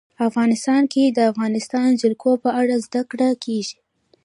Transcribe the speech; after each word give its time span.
افغانستان 0.27 0.81
کې 0.93 1.03
د 1.09 1.13
د 1.17 1.19
افغانستان 1.31 1.87
جلکو 2.01 2.31
په 2.43 2.49
اړه 2.61 2.75
زده 2.85 3.01
کړه 3.11 3.29
کېږي. 3.43 3.77